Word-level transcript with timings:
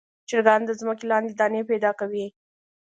چرګان 0.29 0.61
د 0.65 0.71
ځمکې 0.79 1.05
لاندې 1.11 1.33
دانې 1.39 1.61
پیدا 1.71 1.91
کوي. 1.99 2.25